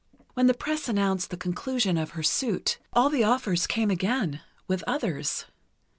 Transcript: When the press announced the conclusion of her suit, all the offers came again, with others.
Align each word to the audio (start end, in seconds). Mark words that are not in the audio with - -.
When 0.33 0.47
the 0.47 0.55
press 0.55 0.89
announced 0.89 1.29
the 1.29 1.37
conclusion 1.37 1.95
of 1.95 2.09
her 2.17 2.23
suit, 2.23 2.79
all 2.91 3.11
the 3.11 3.23
offers 3.23 3.67
came 3.67 3.91
again, 3.91 4.41
with 4.67 4.83
others. 4.87 5.45